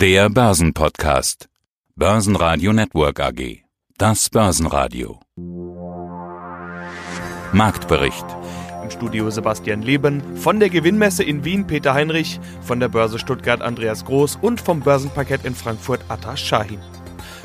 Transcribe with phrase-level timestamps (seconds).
[0.00, 1.50] Der Börsenpodcast.
[1.94, 3.64] Börsenradio Network AG.
[3.98, 5.20] Das Börsenradio.
[7.52, 8.24] Marktbericht.
[8.82, 13.60] Im Studio Sebastian Leben, von der Gewinnmesse in Wien Peter Heinrich, von der Börse Stuttgart
[13.60, 16.80] Andreas Groß und vom Börsenparkett in Frankfurt Atta Shahin.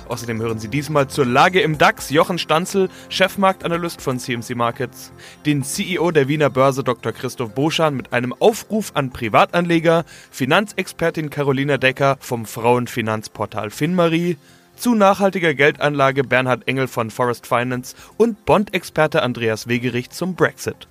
[0.07, 5.11] Außerdem hören Sie diesmal zur Lage im DAX Jochen Stanzel, Chefmarktanalyst von CMC Markets,
[5.45, 7.11] den CEO der Wiener Börse Dr.
[7.11, 14.38] Christoph Boschan mit einem Aufruf an Privatanleger, Finanzexpertin Carolina Decker vom Frauenfinanzportal Finmarie,
[14.75, 20.88] zu nachhaltiger Geldanlage Bernhard Engel von Forest Finance und Bond-Experte Andreas Wegerich zum Brexit.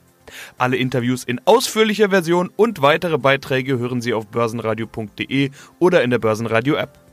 [0.58, 6.18] Alle Interviews in ausführlicher Version und weitere Beiträge hören Sie auf börsenradio.de oder in der
[6.18, 7.03] Börsenradio App.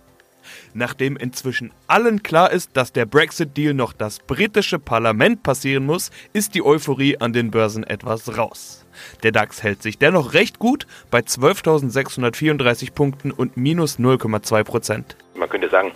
[0.74, 6.56] Nachdem inzwischen allen klar ist, dass der Brexit-Deal noch das britische Parlament passieren muss, ist
[6.56, 8.86] die Euphorie an den Börsen etwas raus.
[9.24, 15.18] Der DAX hält sich dennoch recht gut bei 12.634 Punkten und minus 0,2 Prozent.
[15.36, 15.92] Man könnte sagen,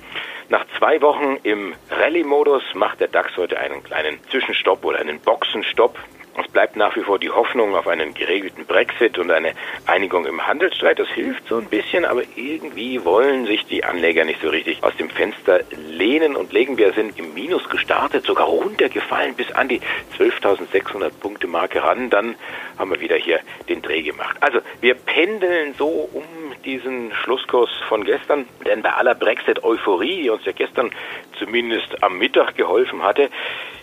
[0.50, 5.98] nach zwei Wochen im Rallye-Modus macht der DAX heute einen kleinen Zwischenstopp oder einen Boxenstopp.
[6.38, 9.54] Es bleibt nach wie vor die Hoffnung auf einen geregelten Brexit und eine
[9.86, 11.00] Einigung im Handelsstreit.
[11.00, 14.96] Das hilft so ein bisschen, aber irgendwie wollen sich die Anleger nicht so richtig aus
[14.98, 16.78] dem Fenster lehnen und legen.
[16.78, 19.80] Wir sind im Minus gestartet, sogar runtergefallen bis an die
[20.18, 22.10] 12.600 Punkte Marke ran.
[22.10, 22.36] Dann
[22.78, 24.36] haben wir wieder hier den Dreh gemacht.
[24.42, 26.24] Also wir pendeln so um
[26.66, 30.92] diesen Schlusskurs von gestern, denn bei aller Brexit-Euphorie, die uns ja gestern
[31.38, 33.30] zumindest am Mittag geholfen hatte,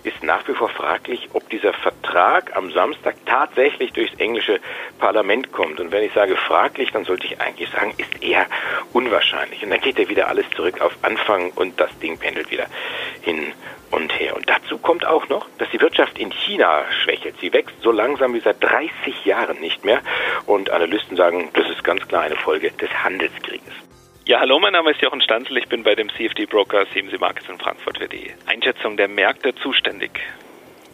[0.05, 4.59] ist nach wie vor fraglich, ob dieser Vertrag am Samstag tatsächlich durchs englische
[4.99, 5.79] Parlament kommt.
[5.81, 8.47] Und wenn ich sage fraglich, dann sollte ich eigentlich sagen, ist eher
[8.93, 9.63] unwahrscheinlich.
[9.63, 12.67] Und dann geht ja wieder alles zurück auf Anfang und das Ding pendelt wieder
[13.23, 13.53] hin
[13.93, 14.35] und her.
[14.35, 17.37] Und dazu kommt auch noch, dass die Wirtschaft in China schwächelt.
[17.41, 20.01] Sie wächst so langsam wie seit 30 Jahren nicht mehr.
[20.47, 23.75] Und Analysten sagen, das ist ganz klar eine Folge des Handelskrieges.
[24.25, 27.59] Ja, hallo, mein Name ist Jochen Stanzel, ich bin bei dem CFD-Broker CMC Markets in
[27.59, 30.13] Frankfurt für die Einschätzung der Märkte zuständig.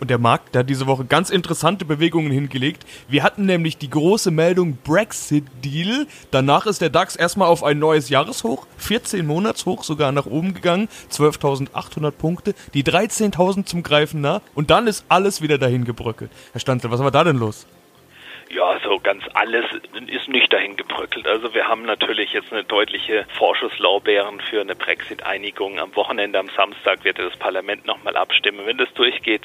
[0.01, 2.87] Und der Markt, der hat diese Woche ganz interessante Bewegungen hingelegt.
[3.09, 6.07] Wir hatten nämlich die große Meldung Brexit-Deal.
[6.31, 10.89] Danach ist der DAX erstmal auf ein neues Jahreshoch, 14 Monatshoch sogar nach oben gegangen,
[11.11, 14.41] 12.800 Punkte, die 13.000 zum Greifen nah.
[14.55, 16.31] Und dann ist alles wieder dahin gebröckelt.
[16.53, 17.67] Herr Stanzel, was war da denn los?
[18.51, 19.67] Ja, so ganz alles
[20.07, 21.27] ist nicht dahin gebröckelt.
[21.27, 25.79] Also wir haben natürlich jetzt eine deutliche Vorschusslaubeeren für eine Brexit-Einigung.
[25.79, 28.65] Am Wochenende, am Samstag wird das Parlament nochmal abstimmen.
[28.65, 29.43] Wenn das durchgeht,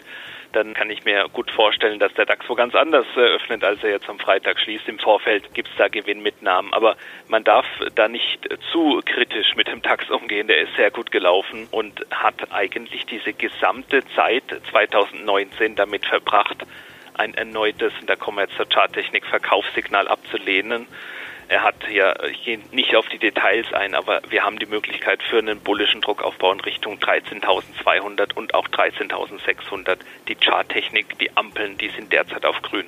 [0.53, 3.90] dann kann ich mir gut vorstellen, dass der DAX wo ganz anders eröffnet, als er
[3.90, 4.88] jetzt am Freitag schließt.
[4.88, 6.74] Im Vorfeld gibt es da Gewinnmitnahmen.
[6.74, 6.96] Aber
[7.28, 7.66] man darf
[7.96, 10.47] da nicht zu kritisch mit dem DAX umgehen.
[10.47, 16.63] Der ist sehr gut gelaufen und hat eigentlich diese gesamte Zeit 2019 damit verbracht,
[17.16, 20.88] ein erneutes, und da kommen wir jetzt zur Charttechnik, Verkaufssignal abzulehnen.
[21.50, 25.22] Er hat ja, ich gehe nicht auf die Details ein, aber wir haben die Möglichkeit
[25.24, 29.97] für einen bullischen Druckaufbau in Richtung 13.200 und auch 13.600.
[30.28, 32.85] Die Charttechnik, die Ampeln, die sind derzeit auf grün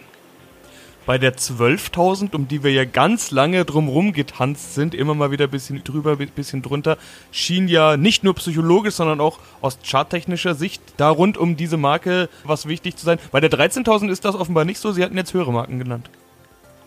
[1.06, 5.46] bei der 12.000, um die wir ja ganz lange drumherum getanzt sind, immer mal wieder
[5.46, 6.98] ein bisschen drüber, ein bisschen drunter,
[7.32, 12.30] schien ja nicht nur psychologisch, sondern auch aus charttechnischer Sicht da rund um diese Marke
[12.44, 13.20] was wichtig zu sein.
[13.32, 14.92] Bei der 13.000 ist das offenbar nicht so.
[14.92, 16.10] Sie hatten jetzt höhere Marken genannt.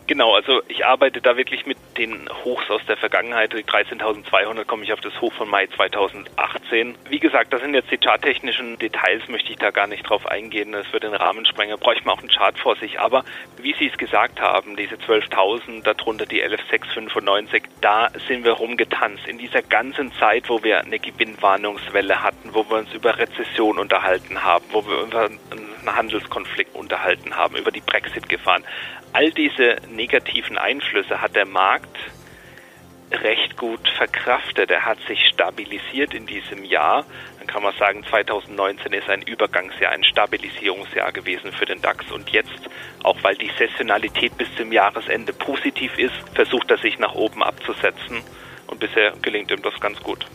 [0.09, 3.53] Genau, also ich arbeite da wirklich mit den Hochs aus der Vergangenheit.
[3.53, 6.95] Die 13.200 komme ich auf das Hoch von Mai 2018.
[7.11, 10.73] Wie gesagt, das sind jetzt die charttechnischen Details, möchte ich da gar nicht drauf eingehen.
[10.73, 12.99] Das wird den Rahmen sprengen, bräuchte man auch einen Chart vor sich.
[12.99, 13.23] Aber
[13.61, 19.29] wie Sie es gesagt haben, diese 12.000, darunter die 11.695, da sind wir rumgetanzt.
[19.29, 24.43] In dieser ganzen Zeit, wo wir eine Gewinnwarnungswelle hatten, wo wir uns über Rezession unterhalten
[24.43, 25.29] haben, wo wir über
[25.95, 28.65] Handelskonflikt unterhalten haben, über die Brexit-Gefahren
[29.13, 31.97] all diese negativen Einflüsse hat der Markt
[33.11, 34.71] recht gut verkraftet.
[34.71, 37.07] Er hat sich stabilisiert in diesem Jahr.
[37.39, 42.11] Dann kann man sagen, 2019 ist ein Übergangsjahr, ein Stabilisierungsjahr gewesen für den DAX.
[42.13, 42.61] Und jetzt,
[43.03, 48.23] auch weil die Saisonalität bis zum Jahresende positiv ist, versucht er sich nach oben abzusetzen.
[48.67, 50.27] Und bisher gelingt ihm das ganz gut.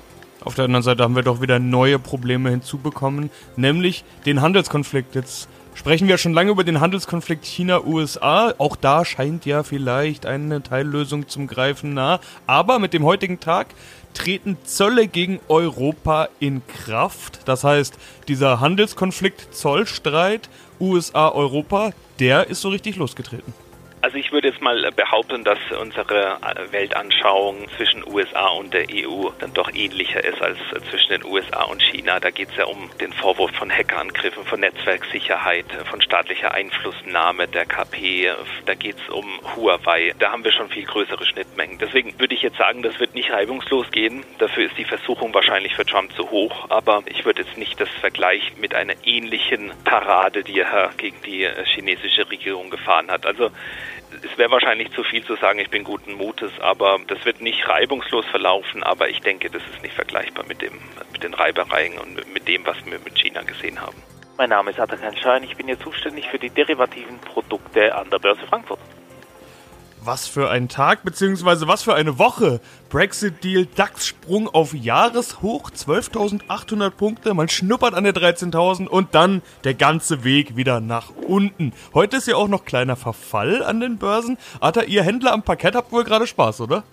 [0.46, 5.16] Auf der anderen Seite haben wir doch wieder neue Probleme hinzubekommen, nämlich den Handelskonflikt.
[5.16, 8.54] Jetzt sprechen wir schon lange über den Handelskonflikt China-USA.
[8.58, 12.20] Auch da scheint ja vielleicht eine Teillösung zum Greifen nah.
[12.46, 13.68] Aber mit dem heutigen Tag
[14.14, 17.40] treten Zölle gegen Europa in Kraft.
[17.46, 17.98] Das heißt,
[18.28, 20.50] dieser Handelskonflikt, Zollstreit
[20.80, 23.54] USA-Europa, der ist so richtig losgetreten.
[24.04, 26.38] Also ich würde jetzt mal behaupten, dass unsere
[26.72, 30.58] Weltanschauung zwischen USA und der EU dann doch ähnlicher ist als
[30.90, 32.20] zwischen den USA und China.
[32.20, 37.66] Da geht es ja um den Vorwurf von Hackerangriffen, von Netzwerksicherheit, von staatlicher Einflussnahme der
[37.66, 38.30] KP.
[38.66, 40.14] Da geht es um Huawei.
[40.20, 41.78] Da haben wir schon viel größere Schnittmengen.
[41.78, 44.26] Deswegen würde ich jetzt sagen, das wird nicht reibungslos gehen.
[44.38, 46.70] Dafür ist die Versuchung wahrscheinlich für Trump zu hoch.
[46.70, 51.46] Aber ich würde jetzt nicht das vergleichen mit einer ähnlichen Parade, die er gegen die
[51.46, 53.26] äh, chinesische Regierung gefahren hat.
[53.26, 53.50] Also
[54.22, 57.68] es wäre wahrscheinlich zu viel zu sagen, ich bin guten Mutes, aber das wird nicht
[57.68, 60.80] reibungslos verlaufen, aber ich denke, das ist nicht vergleichbar mit, dem,
[61.12, 64.02] mit den Reibereien und mit dem, was wir mit China gesehen haben.
[64.38, 68.20] Mein Name ist Atakan Schein, ich bin hier zuständig für die derivativen Produkte an der
[68.20, 68.80] Börse Frankfurt.
[70.06, 72.60] Was für ein Tag, beziehungsweise was für eine Woche.
[72.90, 80.26] Brexit-Deal, DAX-Sprung auf Jahreshoch, 12.800 Punkte, man schnuppert an der 13.000 und dann der ganze
[80.26, 81.72] Weg wieder nach unten.
[81.94, 84.38] Heute ist ja auch noch kleiner Verfall an den Börsen.
[84.60, 86.84] Atta, ihr Händler am Parkett habt wohl gerade Spaß, oder?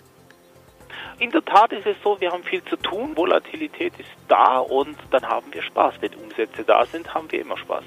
[1.19, 4.95] In der Tat ist es so, wir haben viel zu tun, Volatilität ist da und
[5.11, 5.95] dann haben wir Spaß.
[5.99, 7.83] Wenn Umsätze da sind, haben wir immer Spaß.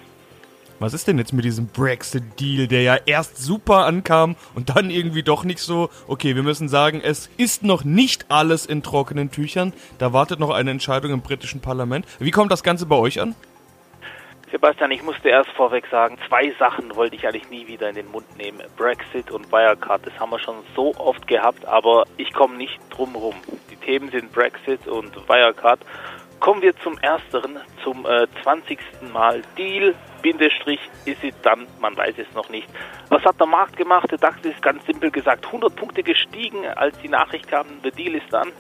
[0.85, 5.23] Was ist denn jetzt mit diesem Brexit-Deal, der ja erst super ankam und dann irgendwie
[5.23, 5.89] doch nicht so?
[6.09, 9.73] Okay, wir müssen sagen, es ist noch nicht alles in trockenen Tüchern.
[9.97, 12.05] Da wartet noch eine Entscheidung im britischen Parlament.
[12.19, 13.35] Wie kommt das Ganze bei euch an?
[14.53, 18.11] Sebastian, ich musste erst vorweg sagen, zwei Sachen wollte ich eigentlich nie wieder in den
[18.13, 18.61] Mund nehmen.
[18.77, 23.17] Brexit und Wirecard, das haben wir schon so oft gehabt, aber ich komme nicht drum
[23.17, 23.35] rum.
[23.71, 25.81] Die Themen sind Brexit und Wirecard.
[26.45, 28.79] Kommen wir zum ersteren, zum äh, 20.
[29.15, 32.69] Mal Deal, Bindestrich, ist es dann, man weiß es noch nicht.
[33.09, 34.11] Was hat der Markt gemacht?
[34.11, 38.15] Der DAX ist ganz simpel gesagt 100 Punkte gestiegen, als die Nachricht kam, der Deal
[38.15, 38.53] ist dann.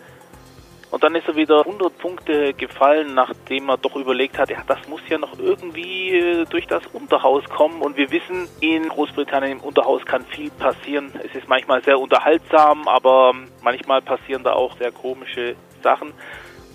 [0.93, 4.89] Und dann ist er wieder 100 Punkte gefallen, nachdem er doch überlegt hat, ja, das
[4.89, 7.83] muss ja noch irgendwie äh, durch das Unterhaus kommen.
[7.83, 11.13] Und wir wissen, in Großbritannien im Unterhaus kann viel passieren.
[11.23, 16.15] Es ist manchmal sehr unterhaltsam, aber manchmal passieren da auch sehr komische Sachen.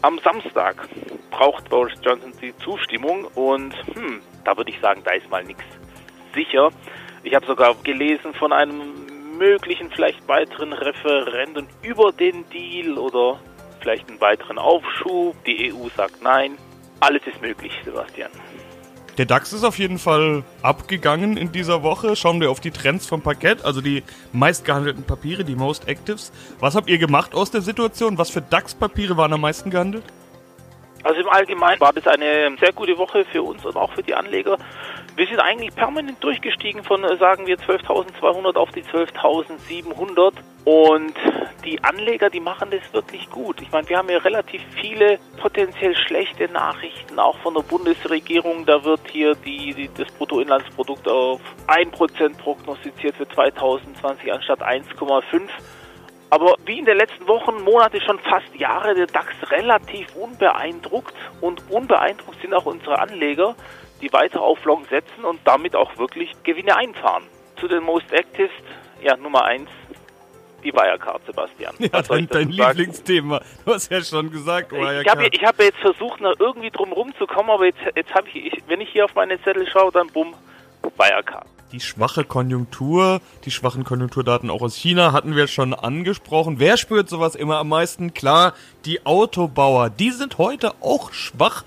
[0.01, 0.87] Am Samstag
[1.29, 5.63] braucht Boris Johnson die Zustimmung und hm, da würde ich sagen, da ist mal nichts
[6.33, 6.69] sicher.
[7.23, 13.41] Ich habe sogar gelesen von einem möglichen vielleicht weiteren Referendum über den Deal oder
[13.81, 15.35] vielleicht einen weiteren Aufschub.
[15.43, 16.57] Die EU sagt nein.
[17.01, 18.31] Alles ist möglich, Sebastian.
[19.17, 22.15] Der DAX ist auf jeden Fall abgegangen in dieser Woche.
[22.15, 26.31] Schauen wir auf die Trends vom Parkett, also die meistgehandelten Papiere, die Most Actives.
[26.59, 28.17] Was habt ihr gemacht aus der Situation?
[28.17, 30.03] Was für DAX-Papiere waren am meisten gehandelt?
[31.03, 34.13] Also im Allgemeinen war das eine sehr gute Woche für uns und auch für die
[34.13, 34.57] Anleger.
[35.15, 40.33] Wir sind eigentlich permanent durchgestiegen von, äh, sagen wir, 12.200 auf die 12.700
[40.69, 41.15] und
[41.65, 43.59] die Anleger, die machen das wirklich gut.
[43.59, 48.67] Ich meine, wir haben ja relativ viele potenziell schlechte Nachrichten, auch von der Bundesregierung.
[48.67, 55.49] Da wird hier die, die das Bruttoinlandsprodukt auf 1% prognostiziert für 2020 anstatt 1,5%.
[56.29, 61.63] Aber wie in den letzten Wochen, Monate, schon fast Jahre, der DAX relativ unbeeindruckt und
[61.71, 63.55] unbeeindruckt sind auch unsere Anleger,
[64.03, 67.23] die weiter auf Long setzen und damit auch wirklich Gewinne einfahren.
[67.59, 68.51] Zu den Most Actives,
[69.01, 69.69] ja, Nummer eins,
[70.63, 71.73] die Wirecard, Sebastian.
[71.79, 73.41] Ja, dein, dein Lieblingsthema.
[73.65, 75.05] Du hast ja schon gesagt, Wirecard.
[75.05, 78.53] Ich habe ich hab jetzt versucht, noch irgendwie drum rumzukommen, aber jetzt, jetzt habe ich,
[78.53, 80.33] ich, wenn ich hier auf meine Zettel schaue, dann bumm,
[80.97, 81.45] Wirecard.
[81.71, 86.55] Die schwache Konjunktur, die schwachen Konjunkturdaten auch aus China hatten wir schon angesprochen.
[86.57, 88.15] Wer spürt sowas immer am meisten?
[88.15, 88.55] Klar,
[88.85, 89.91] die Autobauer.
[89.91, 91.63] Die sind heute auch schwach.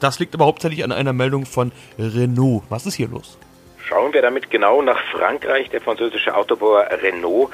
[0.00, 2.62] Das liegt aber hauptsächlich an einer Meldung von Renault.
[2.70, 3.36] Was ist hier los?
[3.84, 5.68] Schauen wir damit genau nach Frankreich.
[5.68, 7.50] Der französische Autobauer Renault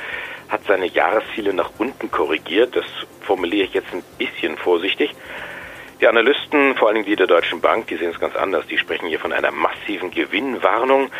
[0.48, 2.74] hat seine Jahresziele nach unten korrigiert.
[2.76, 2.86] Das
[3.20, 5.14] formuliere ich jetzt ein bisschen vorsichtig.
[6.00, 8.66] Die Analysten, vor allem die der Deutschen Bank, die sehen es ganz anders.
[8.68, 11.10] Die sprechen hier von einer massiven Gewinnwarnung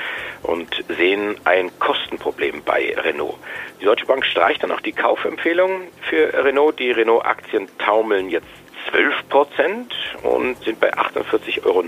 [0.44, 3.34] und sehen ein Kostenproblem bei Renault.
[3.80, 6.78] Die Deutsche Bank streicht dann auch die Kaufempfehlung für Renault.
[6.78, 8.46] Die Renault-Aktien taumeln jetzt
[8.90, 11.82] 12 Prozent und sind bei 48,19 Euro.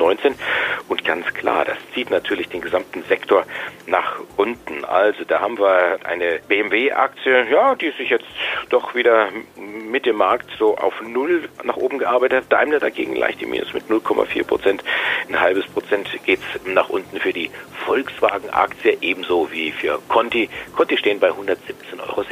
[0.89, 3.45] Und ganz klar, das zieht natürlich den gesamten Sektor
[3.87, 4.85] nach unten.
[4.85, 8.27] Also da haben wir eine BMW-Aktie, ja, die sich jetzt
[8.69, 12.53] doch wieder mit dem Markt so auf Null nach oben gearbeitet hat.
[12.53, 14.85] Daimler dagegen leicht im Minus mit 0,4 Prozent.
[15.29, 17.51] Ein halbes Prozent geht's nach unten für die
[17.85, 20.49] Volkswagen-Aktie, ebenso wie für Conti.
[20.77, 22.25] Conti stehen bei 117,60 Euro.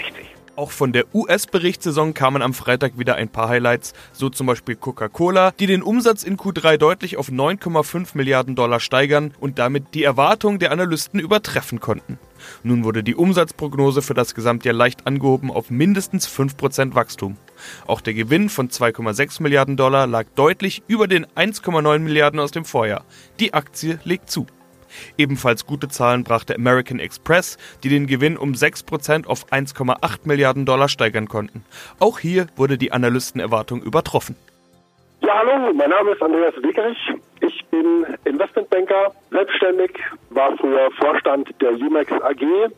[0.59, 5.53] Auch von der US-Berichtssaison kamen am Freitag wieder ein paar Highlights, so zum Beispiel Coca-Cola,
[5.53, 10.59] die den Umsatz in Q3 deutlich auf 9,5 Milliarden Dollar steigern und damit die Erwartungen
[10.59, 12.19] der Analysten übertreffen konnten.
[12.65, 17.37] Nun wurde die Umsatzprognose für das Gesamtjahr leicht angehoben auf mindestens 5% Wachstum.
[17.87, 22.65] Auch der Gewinn von 2,6 Milliarden Dollar lag deutlich über den 1,9 Milliarden aus dem
[22.65, 23.05] Vorjahr.
[23.39, 24.49] Die Aktie legt zu.
[25.17, 30.89] Ebenfalls gute Zahlen brachte American Express, die den Gewinn um 6% auf 1,8 Milliarden Dollar
[30.89, 31.65] steigern konnten.
[31.99, 34.37] Auch hier wurde die Analystenerwartung übertroffen.
[35.21, 37.13] Ja, hallo mein Name ist Andreas Wegerich.
[37.41, 39.91] Ich bin Investmentbanker, selbstständig,
[40.31, 42.71] war früher Vorstand der UMAX AG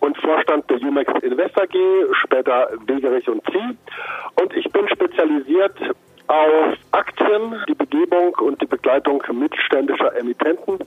[0.00, 1.74] und Vorstand der UMAX Invest AG,
[2.22, 3.76] später Wegerich und Zieh.
[4.40, 5.76] Und ich bin spezialisiert
[6.26, 10.78] auf Aktien, die Begebung und die Begleitung mittelständischer Emittenten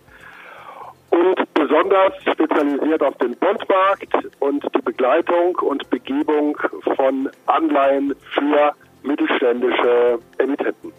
[1.13, 4.07] und besonders spezialisiert auf den Bondmarkt
[4.39, 6.57] und die Begleitung und Begebung
[6.95, 10.91] von Anleihen für mittelständische Emittenten.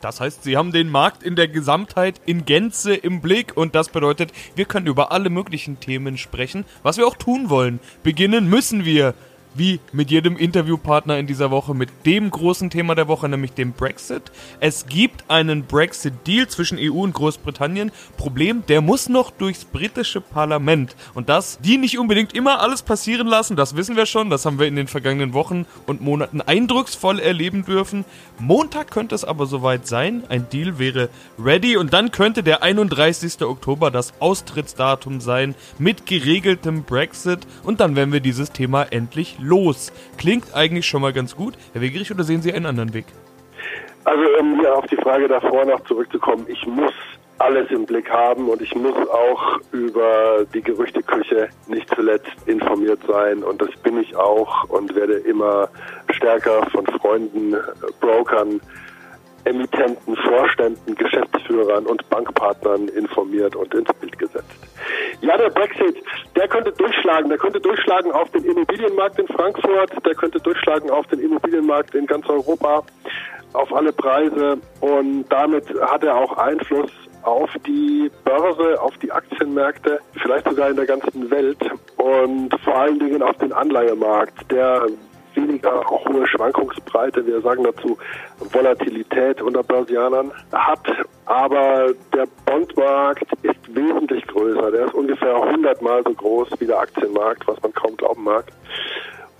[0.00, 3.88] Das heißt, Sie haben den Markt in der Gesamtheit in Gänze im Blick und das
[3.88, 7.80] bedeutet, wir können über alle möglichen Themen sprechen, was wir auch tun wollen.
[8.04, 9.14] Beginnen müssen wir
[9.54, 13.72] wie mit jedem Interviewpartner in dieser Woche mit dem großen Thema der Woche, nämlich dem
[13.72, 14.30] Brexit.
[14.60, 17.90] Es gibt einen Brexit-Deal zwischen EU und Großbritannien.
[18.16, 20.96] Problem, der muss noch durchs britische Parlament.
[21.14, 24.30] Und das, die nicht unbedingt immer alles passieren lassen, das wissen wir schon.
[24.30, 28.04] Das haben wir in den vergangenen Wochen und Monaten eindrucksvoll erleben dürfen.
[28.38, 30.24] Montag könnte es aber soweit sein.
[30.28, 33.42] Ein Deal wäre ready und dann könnte der 31.
[33.42, 39.92] Oktober das Austrittsdatum sein mit geregeltem Brexit und dann werden wir dieses Thema endlich los.
[40.16, 41.54] Klingt eigentlich schon mal ganz gut.
[41.72, 43.06] Herr Wegerich, oder sehen Sie einen anderen Weg?
[44.04, 46.94] Also um hier auf die Frage davor noch zurückzukommen, ich muss
[47.38, 53.42] alles im Blick haben und ich muss auch über die Gerüchteküche nicht zuletzt informiert sein
[53.42, 55.68] und das bin ich auch und werde immer
[56.10, 57.54] stärker von Freunden,
[58.00, 58.60] Brokern,
[59.48, 64.68] Emittenten, Vorständen, Geschäftsführern und Bankpartnern informiert und ins Bild gesetzt.
[65.20, 65.96] Ja, der Brexit,
[66.36, 67.28] der könnte durchschlagen.
[67.28, 72.06] Der könnte durchschlagen auf den Immobilienmarkt in Frankfurt, der könnte durchschlagen auf den Immobilienmarkt in
[72.06, 72.84] ganz Europa,
[73.52, 74.58] auf alle Preise.
[74.80, 76.90] Und damit hat er auch Einfluss
[77.22, 81.58] auf die Börse, auf die Aktienmärkte, vielleicht sogar in der ganzen Welt
[81.96, 84.86] und vor allen Dingen auf den Anleihemarkt, der
[85.48, 87.96] weniger hohe Schwankungsbreite, wir sagen dazu
[88.52, 90.86] Volatilität unter Börsianern hat.
[91.26, 94.70] Aber der Bondmarkt ist wesentlich größer.
[94.70, 98.44] Der ist ungefähr 100 Mal so groß wie der Aktienmarkt, was man kaum glauben mag.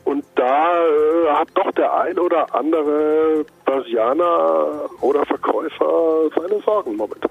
[0.05, 7.31] Und da äh, hat doch der ein oder andere Börsianer oder Verkäufer seine Sorgen momentan.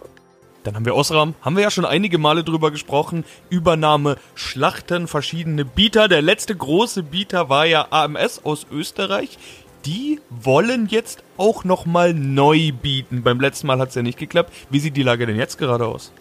[0.67, 3.23] Dann haben wir Osram, haben wir ja schon einige Male drüber gesprochen.
[3.49, 6.09] Übernahme, Schlachten, verschiedene Bieter.
[6.09, 9.37] Der letzte große Bieter war ja AMS aus Österreich.
[9.85, 13.23] Die wollen jetzt auch nochmal neu bieten.
[13.23, 14.51] Beim letzten Mal hat es ja nicht geklappt.
[14.69, 16.11] Wie sieht die Lage denn jetzt gerade aus?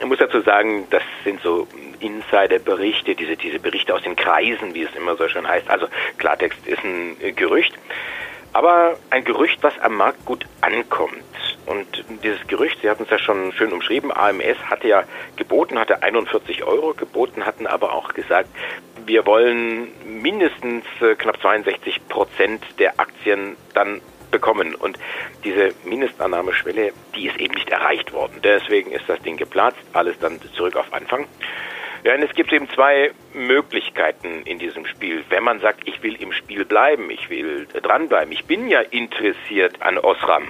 [0.00, 1.68] Ich muss dazu sagen, das sind so
[2.00, 5.68] Insider-Berichte, diese, diese Berichte aus den Kreisen, wie es immer so schön heißt.
[5.68, 7.74] Also Klartext ist ein Gerücht.
[8.52, 11.22] Aber ein Gerücht, was am Markt gut ankommt.
[11.66, 15.04] Und dieses Gerücht, Sie hatten es ja schon schön umschrieben, AMS hatte ja
[15.36, 18.48] geboten, hatte 41 Euro geboten, hatten aber auch gesagt,
[19.06, 24.74] wir wollen mindestens äh, knapp 62 Prozent der Aktien dann bekommen.
[24.74, 24.98] Und
[25.44, 28.40] diese Mindestannahmeschwelle, die ist eben nicht erreicht worden.
[28.42, 31.26] Deswegen ist das Ding geplatzt, alles dann zurück auf Anfang.
[32.04, 35.24] Ja, und es gibt eben zwei Möglichkeiten in diesem Spiel.
[35.28, 39.80] Wenn man sagt, ich will im Spiel bleiben, ich will dranbleiben, ich bin ja interessiert
[39.80, 40.48] an Osram,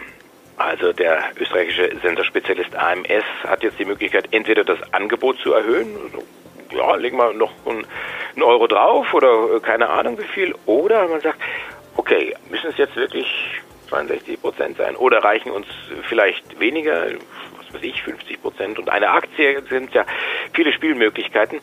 [0.56, 6.22] also der österreichische Sensorspezialist AMS hat jetzt die Möglichkeit, entweder das Angebot zu erhöhen, also,
[6.70, 7.84] ja, legen wir noch einen,
[8.42, 11.38] Euro drauf oder äh, keine Ahnung wie viel, oder man sagt,
[11.96, 13.26] okay, müssen es jetzt wirklich
[13.88, 15.66] 62 Prozent sein oder reichen uns
[16.08, 17.08] vielleicht weniger,
[17.72, 20.04] weiß ich, 50 Prozent und eine Aktie sind ja
[20.52, 21.60] viele Spielmöglichkeiten.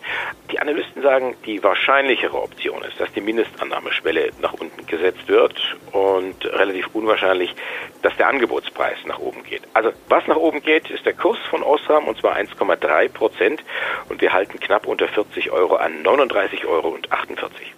[0.52, 5.56] Die Analysten sagen, die wahrscheinlichere Option ist, dass die Mindestannahmeschwelle nach unten gesetzt wird
[5.92, 7.54] und relativ unwahrscheinlich,
[8.02, 9.62] dass der Angebotspreis nach oben geht.
[9.74, 13.64] Also was nach oben geht, ist der Kurs von Osram und zwar 1,3 Prozent
[14.10, 17.74] und wir halten knapp unter 40 Euro an 39 Euro und 48.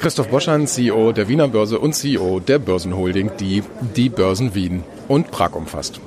[0.00, 3.62] Christoph Boschan, CEO der Wiener Börse und CEO der Börsenholding, die
[3.94, 6.00] die Börsen Wien und Prag umfasst.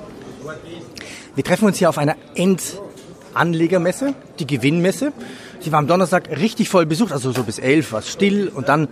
[1.36, 5.14] Wir treffen uns hier auf einer Endanlegermesse, die Gewinnmesse.
[5.60, 8.70] Sie war am Donnerstag richtig voll besucht, also so bis elf war es still und
[8.70, 8.88] dann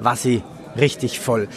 [0.00, 0.42] war sie
[0.78, 1.48] richtig voll.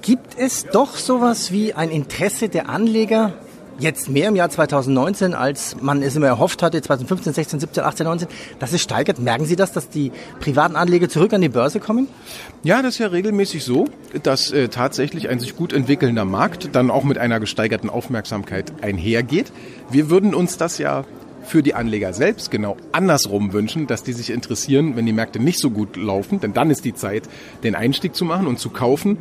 [0.00, 3.32] Gibt es doch sowas wie ein Interesse der Anleger
[3.80, 8.06] jetzt mehr im Jahr 2019, als man es immer erhofft hatte, 2015, 16, 17, 18,
[8.06, 9.18] 19, dass es steigert.
[9.18, 12.08] Merken Sie das, dass die privaten Anleger zurück an die Börse kommen?
[12.62, 13.86] Ja, das ist ja regelmäßig so,
[14.22, 19.52] dass äh, tatsächlich ein sich gut entwickelnder Markt dann auch mit einer gesteigerten Aufmerksamkeit einhergeht.
[19.90, 21.04] Wir würden uns das ja
[21.42, 25.58] für die Anleger selbst genau andersrum wünschen, dass die sich interessieren, wenn die Märkte nicht
[25.58, 27.28] so gut laufen, denn dann ist die Zeit,
[27.64, 29.18] den Einstieg zu machen und zu kaufen.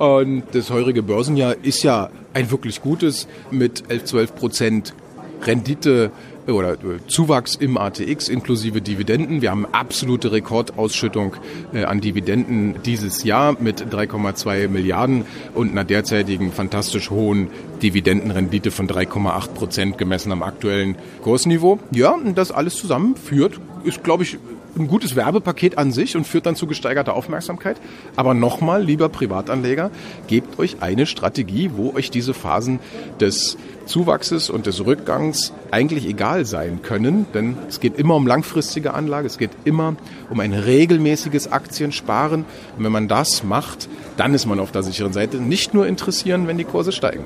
[0.00, 4.94] Und das heurige Börsenjahr ist ja ein wirklich gutes mit 11, 12 Prozent
[5.42, 6.10] Rendite
[6.46, 9.42] oder Zuwachs im ATX inklusive Dividenden.
[9.42, 11.36] Wir haben absolute Rekordausschüttung
[11.74, 17.48] an Dividenden dieses Jahr mit 3,2 Milliarden und einer derzeitigen fantastisch hohen
[17.82, 21.78] Dividendenrendite von 3,8 Prozent gemessen am aktuellen Kursniveau.
[21.90, 24.38] Ja, und das alles zusammen führt, ist glaube ich
[24.78, 27.76] ein gutes Werbepaket an sich und führt dann zu gesteigerter Aufmerksamkeit.
[28.16, 29.90] Aber nochmal, lieber Privatanleger,
[30.26, 32.80] gebt euch eine Strategie, wo euch diese Phasen
[33.20, 38.94] des Zuwachses und des Rückgangs eigentlich egal sein können, denn es geht immer um langfristige
[38.94, 39.96] Anlage, es geht immer
[40.30, 42.44] um ein regelmäßiges Aktiensparen.
[42.76, 45.38] Und wenn man das macht, dann ist man auf der sicheren Seite.
[45.38, 47.24] Nicht nur interessieren, wenn die Kurse steigen.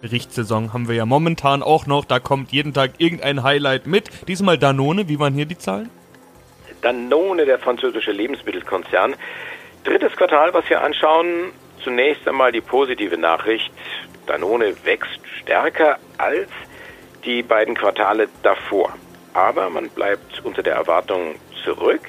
[0.00, 2.04] Berichtssaison haben wir ja momentan auch noch.
[2.04, 4.10] Da kommt jeden Tag irgendein Highlight mit.
[4.28, 5.08] Diesmal Danone.
[5.08, 5.88] Wie waren hier die Zahlen?
[6.82, 9.14] Danone, der französische Lebensmittelkonzern.
[9.84, 11.52] Drittes Quartal, was wir anschauen.
[11.82, 13.72] Zunächst einmal die positive Nachricht.
[14.26, 16.48] Danone wächst stärker als
[17.24, 18.92] die beiden Quartale davor.
[19.34, 22.00] Aber man bleibt unter der Erwartung zurück.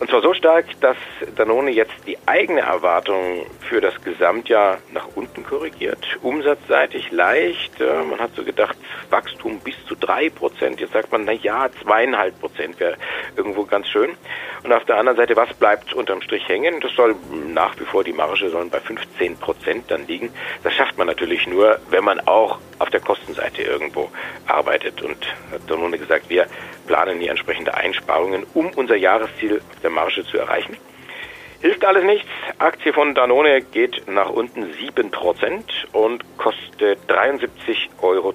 [0.00, 0.96] Und zwar so stark, dass
[1.36, 6.18] Danone jetzt die eigene Erwartung für das Gesamtjahr nach unten korrigiert.
[6.20, 7.78] Umsatzseitig leicht.
[7.80, 8.76] Man hat so gedacht,
[9.10, 10.80] Wachstum bis zu drei Prozent.
[10.80, 12.96] Jetzt sagt man, na ja, zweieinhalb Prozent wäre
[13.36, 14.10] irgendwo ganz schön.
[14.64, 16.80] Und auf der anderen Seite, was bleibt unterm Strich hängen?
[16.80, 17.14] Das soll
[17.52, 20.30] nach wie vor, die Marge sollen bei 15 Prozent dann liegen.
[20.64, 24.08] Das schafft man natürlich nur, wenn man auch auf der Kostenseite irgendwo
[24.46, 25.02] arbeitet.
[25.02, 26.46] Und hat Danone gesagt, wir
[26.86, 30.76] planen hier entsprechende Einsparungen, um unser Jahresziel auf der Marge zu erreichen.
[31.60, 32.28] Hilft alles nichts.
[32.58, 35.62] Aktie von Danone geht nach unten 7%
[35.92, 38.34] und kostet 73,20 Euro.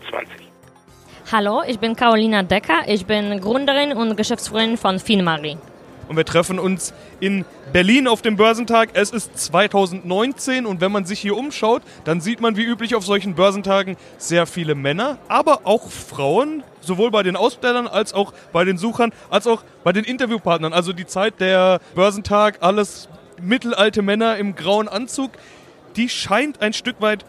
[1.32, 2.86] Hallo, ich bin Carolina Decker.
[2.88, 5.60] Ich bin Gründerin und Geschäftsführerin von Finmari.
[6.10, 8.90] Und wir treffen uns in Berlin auf dem Börsentag.
[8.94, 13.06] Es ist 2019 und wenn man sich hier umschaut, dann sieht man wie üblich auf
[13.06, 18.66] solchen Börsentagen sehr viele Männer, aber auch Frauen, sowohl bei den Ausstellern als auch bei
[18.66, 20.74] den Suchern, als auch bei den Interviewpartnern.
[20.74, 23.08] Also die Zeit der Börsentag, alles
[23.40, 25.30] mittelalte Männer im grauen Anzug,
[25.96, 27.24] die scheint ein Stück weit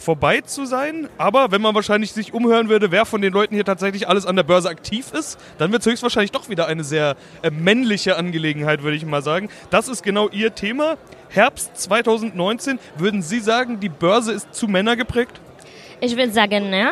[0.00, 1.08] vorbei zu sein.
[1.18, 4.36] Aber wenn man wahrscheinlich sich umhören würde, wer von den Leuten hier tatsächlich alles an
[4.36, 8.82] der Börse aktiv ist, dann wird es höchstwahrscheinlich doch wieder eine sehr äh, männliche Angelegenheit,
[8.82, 9.48] würde ich mal sagen.
[9.70, 10.96] Das ist genau Ihr Thema.
[11.28, 15.40] Herbst 2019, würden Sie sagen, die Börse ist zu Männer geprägt?
[16.02, 16.90] Ich würde sagen, nein.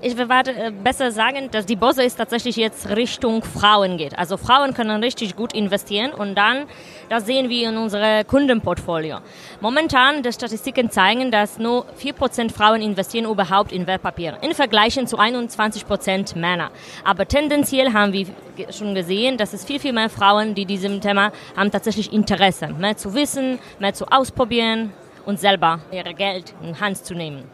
[0.00, 4.18] Ich würde äh, besser sagen, dass die Börse ist tatsächlich jetzt Richtung Frauen geht.
[4.18, 6.66] Also Frauen können richtig gut investieren und dann,
[7.08, 9.18] das sehen wir in unserem Kundenportfolio.
[9.60, 15.20] Momentan, die Statistiken zeigen, dass nur 4% Frauen investieren überhaupt in Wertpapiere, in Vergleich zu
[15.20, 16.72] 21% Männer.
[17.04, 18.26] Aber tendenziell haben wir
[18.70, 22.96] schon gesehen, dass es viel, viel mehr Frauen, die diesem Thema haben tatsächlich Interesse, mehr
[22.96, 24.92] zu wissen, mehr zu ausprobieren
[25.26, 27.44] und selber ihr Geld in Hand zu nehmen.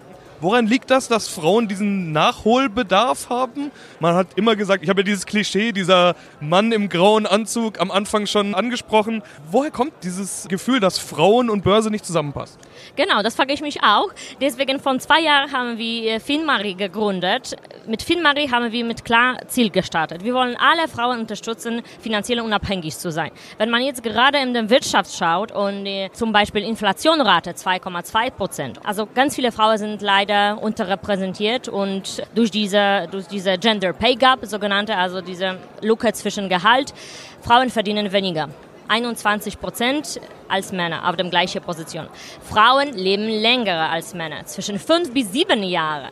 [0.40, 3.70] Woran liegt das, dass Frauen diesen Nachholbedarf haben?
[4.01, 7.90] Man hat immer gesagt, ich habe ja dieses Klischee, dieser Mann im grauen Anzug am
[7.90, 9.23] Anfang schon angesprochen.
[9.51, 12.59] Woher kommt dieses Gefühl, dass Frauen und Börse nicht zusammenpassen?
[12.97, 14.09] Genau, das frage ich mich auch.
[14.40, 17.57] Deswegen von zwei Jahren haben wir Finmari gegründet.
[17.87, 20.25] Mit Finmari haben wir mit klar Ziel gestartet.
[20.25, 23.31] Wir wollen alle Frauen unterstützen, finanziell unabhängig zu sein.
[23.59, 28.81] Wenn man jetzt gerade in der Wirtschaft schaut und äh, zum Beispiel Inflationrate 2,2 Prozent.
[28.85, 34.40] Also ganz viele Frauen sind leider unterrepräsentiert und durch diese, durch diese Gender Pay Gap,
[34.42, 36.92] sogenannte, also diese Lücke zwischen Gehalt,
[37.40, 38.49] Frauen verdienen weniger.
[38.88, 42.07] 21 Prozent als Männer auf der gleichen Position.
[42.42, 46.11] Frauen leben länger als Männer, zwischen fünf bis sieben Jahre.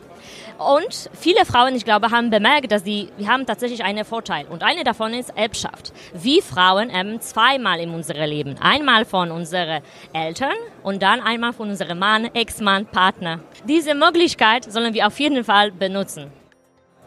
[0.63, 4.45] Und viele Frauen, ich glaube, haben bemerkt, dass die, wir haben tatsächlich einen Vorteil.
[4.49, 5.93] Und eine davon ist Erbschaft.
[6.13, 8.55] Wir Frauen erben zweimal in unserem Leben.
[8.61, 9.81] Einmal von unseren
[10.13, 13.39] Eltern und dann einmal von unserem Mann, Ex-Mann, Partner.
[13.67, 16.31] Diese Möglichkeit sollen wir auf jeden Fall benutzen.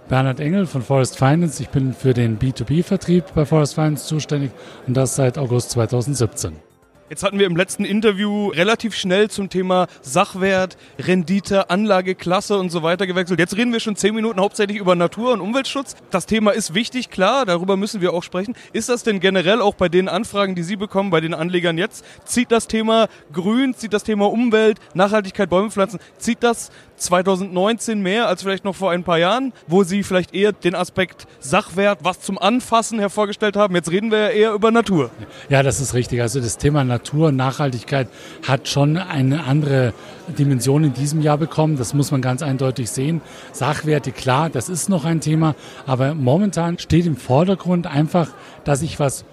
[0.09, 1.62] Bernhard Engel von Forest Finance.
[1.62, 4.53] Ich bin für den B2B-Vertrieb bei Forest Finance zuständig
[4.87, 6.65] und das seit August 2017.
[7.09, 12.83] Jetzt hatten wir im letzten Interview relativ schnell zum Thema Sachwert, Rendite, Anlageklasse und so
[12.83, 13.38] weiter gewechselt.
[13.38, 15.95] Jetzt reden wir schon zehn Minuten hauptsächlich über Natur- und Umweltschutz.
[16.11, 18.57] Das Thema ist wichtig, klar, darüber müssen wir auch sprechen.
[18.73, 22.05] Ist das denn generell auch bei den Anfragen, die Sie bekommen, bei den Anlegern jetzt,
[22.25, 28.28] zieht das Thema Grün, zieht das Thema Umwelt, Nachhaltigkeit, Bäume pflanzen, zieht das 2019 mehr
[28.28, 32.20] als vielleicht noch vor ein paar Jahren, wo Sie vielleicht eher den Aspekt Sachwert, was
[32.20, 33.74] zum Anfassen hervorgestellt haben.
[33.74, 35.11] Jetzt reden wir ja eher über Natur.
[35.48, 36.20] Ja, das ist richtig.
[36.20, 38.09] Also das Thema Natur und Nachhaltigkeit
[38.46, 39.92] hat schon eine andere
[40.38, 41.76] Dimension in diesem Jahr bekommen.
[41.76, 43.20] Das muss man ganz eindeutig sehen.
[43.52, 45.54] Sachwerte, klar, das ist noch ein Thema.
[45.87, 48.28] Aber momentan steht im Vordergrund einfach,
[48.64, 49.24] dass ich was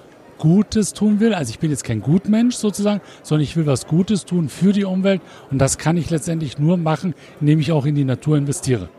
[0.43, 1.33] Gutes tun will.
[1.33, 4.83] Also ich bin jetzt kein Gutmensch sozusagen, sondern ich will was Gutes tun für die
[4.83, 5.21] Umwelt.
[5.49, 8.89] Und das kann ich letztendlich nur machen, indem ich auch in die Natur investiere.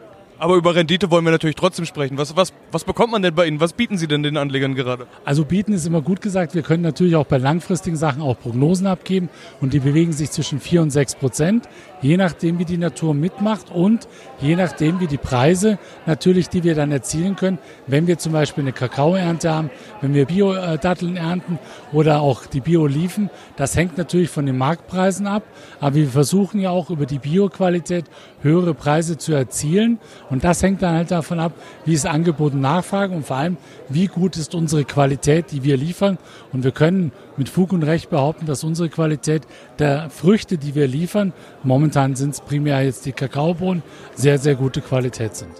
[0.44, 2.18] Aber über Rendite wollen wir natürlich trotzdem sprechen.
[2.18, 3.60] Was, was, was bekommt man denn bei Ihnen?
[3.60, 5.06] Was bieten Sie denn den Anlegern gerade?
[5.24, 6.54] Also bieten ist immer gut gesagt.
[6.54, 9.30] Wir können natürlich auch bei langfristigen Sachen auch Prognosen abgeben
[9.62, 11.66] und die bewegen sich zwischen 4 und 6 Prozent,
[12.02, 14.06] je nachdem, wie die Natur mitmacht und
[14.38, 18.64] je nachdem, wie die Preise natürlich, die wir dann erzielen können, wenn wir zum Beispiel
[18.64, 19.70] eine Kakaoernte haben,
[20.02, 21.58] wenn wir Bio-Datteln ernten
[21.90, 23.30] oder auch die Bio-Oliven.
[23.56, 25.44] Das hängt natürlich von den Marktpreisen ab,
[25.80, 28.04] aber wir versuchen ja auch über die Bioqualität
[28.42, 29.98] höhere Preise zu erzielen
[30.33, 31.52] und das hängt dann halt davon ab,
[31.84, 35.76] wie ist Angebot und Nachfrage und vor allem, wie gut ist unsere Qualität, die wir
[35.76, 36.16] liefern.
[36.52, 39.46] Und wir können mit Fug und Recht behaupten, dass unsere Qualität
[39.78, 43.82] der Früchte, die wir liefern, momentan sind es primär jetzt die Kakaobohnen,
[44.14, 45.52] sehr, sehr gute Qualität sind.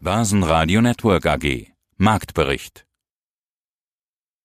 [0.00, 2.83] Börsenradio Network AG Marktbericht